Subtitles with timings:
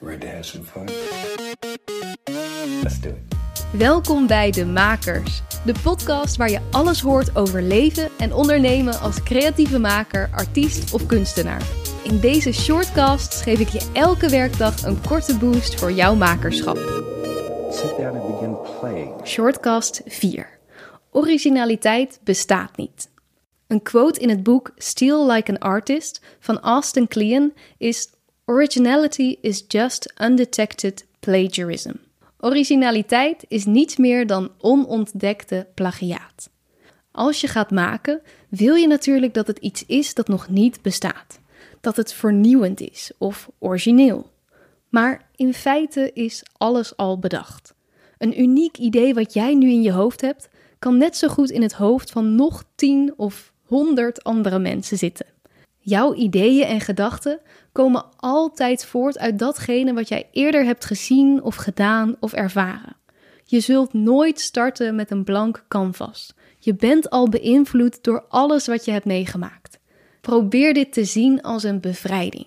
[0.00, 0.88] Ready to have some fun?
[2.82, 3.36] Let's do it.
[3.78, 9.22] Welkom bij De Makers, de podcast waar je alles hoort over leven en ondernemen als
[9.22, 11.62] creatieve maker, artiest of kunstenaar.
[12.04, 16.76] In deze shortcasts geef ik je elke werkdag een korte boost voor jouw makerschap.
[17.70, 19.26] Sit down and begin playing.
[19.26, 20.58] Shortcast 4.
[21.10, 23.10] Originaliteit bestaat niet.
[23.66, 28.08] Een quote in het boek Steal Like an Artist van Austin Kleon is:
[28.48, 31.92] Originality is just undetected plagiarism.
[32.40, 36.50] Originaliteit is niets meer dan onontdekte plagiaat.
[37.10, 41.40] Als je gaat maken, wil je natuurlijk dat het iets is dat nog niet bestaat.
[41.80, 44.30] Dat het vernieuwend is of origineel.
[44.88, 47.74] Maar in feite is alles al bedacht.
[48.18, 51.62] Een uniek idee wat jij nu in je hoofd hebt, kan net zo goed in
[51.62, 55.26] het hoofd van nog tien of honderd andere mensen zitten.
[55.88, 57.40] Jouw ideeën en gedachten
[57.72, 62.96] komen altijd voort uit datgene wat jij eerder hebt gezien of gedaan of ervaren.
[63.44, 66.34] Je zult nooit starten met een blank canvas.
[66.58, 69.78] Je bent al beïnvloed door alles wat je hebt meegemaakt.
[70.20, 72.46] Probeer dit te zien als een bevrijding.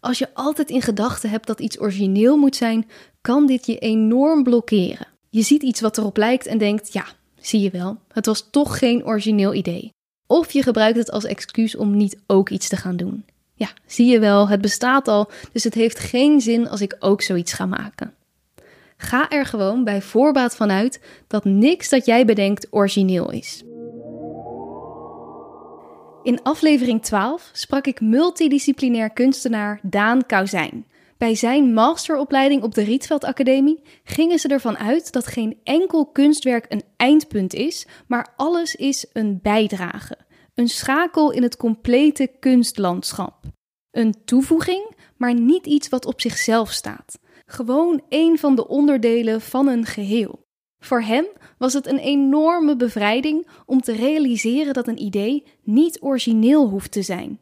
[0.00, 2.86] Als je altijd in gedachten hebt dat iets origineel moet zijn,
[3.20, 5.06] kan dit je enorm blokkeren.
[5.30, 7.04] Je ziet iets wat erop lijkt en denkt: ja,
[7.40, 9.96] zie je wel, het was toch geen origineel idee.
[10.30, 13.24] Of je gebruikt het als excuus om niet ook iets te gaan doen.
[13.54, 17.22] Ja, zie je wel, het bestaat al, dus het heeft geen zin als ik ook
[17.22, 18.14] zoiets ga maken.
[18.96, 23.62] Ga er gewoon bij voorbaat vanuit dat niks dat jij bedenkt origineel is.
[26.22, 30.84] In aflevering 12 sprak ik multidisciplinair kunstenaar Daan Kauzijn.
[31.18, 36.66] Bij zijn masteropleiding op de Rietveld Academie gingen ze ervan uit dat geen enkel kunstwerk
[36.68, 40.18] een eindpunt is, maar alles is een bijdrage.
[40.54, 43.44] Een schakel in het complete kunstlandschap.
[43.90, 47.18] Een toevoeging, maar niet iets wat op zichzelf staat.
[47.46, 50.46] Gewoon een van de onderdelen van een geheel.
[50.78, 51.26] Voor hem
[51.58, 57.02] was het een enorme bevrijding om te realiseren dat een idee niet origineel hoeft te
[57.02, 57.40] zijn.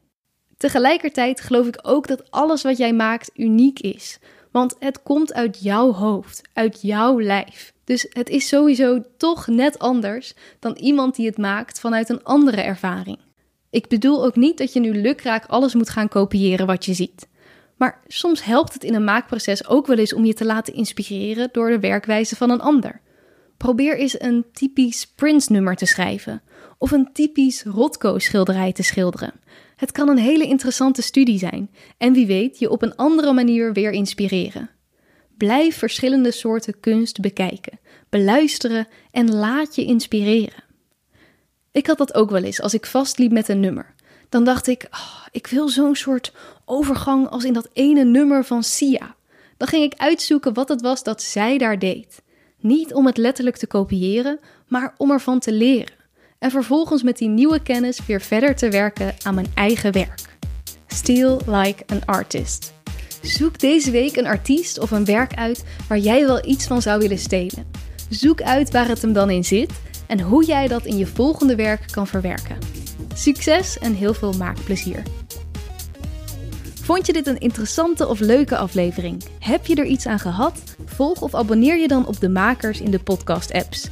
[0.57, 4.19] Tegelijkertijd geloof ik ook dat alles wat jij maakt uniek is.
[4.51, 7.73] Want het komt uit jouw hoofd, uit jouw lijf.
[7.85, 12.61] Dus het is sowieso toch net anders dan iemand die het maakt vanuit een andere
[12.61, 13.19] ervaring.
[13.71, 17.29] Ik bedoel ook niet dat je nu lukraak alles moet gaan kopiëren wat je ziet.
[17.77, 21.49] Maar soms helpt het in een maakproces ook wel eens om je te laten inspireren
[21.53, 23.01] door de werkwijze van een ander.
[23.57, 26.43] Probeer eens een typisch Prince-nummer te schrijven
[26.79, 29.33] of een typisch Rothko-schilderij te schilderen.
[29.77, 33.73] Het kan een hele interessante studie zijn en wie weet je op een andere manier
[33.73, 34.71] weer inspireren.
[35.37, 37.79] Blijf verschillende soorten kunst bekijken,
[38.09, 40.65] beluisteren en laat je inspireren.
[41.73, 43.95] Ik had dat ook wel eens als ik vastliep met een nummer.
[44.29, 46.33] Dan dacht ik, oh, ik wil zo'n soort
[46.65, 49.17] overgang als in dat ene nummer van Sia.
[49.57, 52.23] Dan ging ik uitzoeken wat het was dat zij daar deed.
[52.59, 55.95] Niet om het letterlijk te kopiëren, maar om ervan te leren.
[56.39, 60.39] En vervolgens met die nieuwe kennis weer verder te werken aan mijn eigen werk.
[60.87, 62.75] Steal like an artist.
[63.23, 67.01] Zoek deze week een artiest of een werk uit waar jij wel iets van zou
[67.01, 67.67] willen stelen.
[68.09, 69.71] Zoek uit waar het hem dan in zit
[70.07, 72.59] en hoe jij dat in je volgende werk kan verwerken.
[73.15, 75.03] Succes en heel veel maakplezier.
[76.83, 79.25] Vond je dit een interessante of leuke aflevering?
[79.39, 80.63] Heb je er iets aan gehad?
[80.85, 83.89] Volg of abonneer je dan op de makers in de podcast-apps.